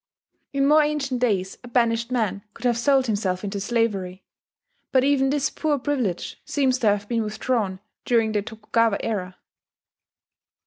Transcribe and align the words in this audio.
In 0.51 0.65
more 0.67 0.81
ancient 0.81 1.19
days 1.21 1.59
a 1.63 1.67
banished 1.67 2.09
man 2.11 2.43
could 2.55 2.65
have 2.65 2.75
sold 2.75 3.05
himself 3.05 3.43
into 3.43 3.59
slavery; 3.59 4.23
but 4.91 5.03
even 5.03 5.29
this 5.29 5.51
poor 5.51 5.77
privilege 5.77 6.41
seems 6.43 6.79
to 6.79 6.87
have 6.87 7.07
been 7.07 7.21
withdrawn 7.21 7.79
during 8.03 8.31
the 8.31 8.41
Tokugawa 8.41 8.97
era. 9.01 9.37